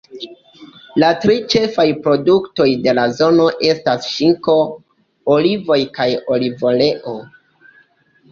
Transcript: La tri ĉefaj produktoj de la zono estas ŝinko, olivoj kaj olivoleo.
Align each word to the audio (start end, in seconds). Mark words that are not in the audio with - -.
La 1.01 1.09
tri 1.23 1.33
ĉefaj 1.53 1.83
produktoj 2.05 2.65
de 2.87 2.95
la 2.99 3.03
zono 3.19 3.45
estas 3.69 4.07
ŝinko, 4.15 4.55
olivoj 5.35 5.79
kaj 5.99 6.07
olivoleo. 6.37 7.17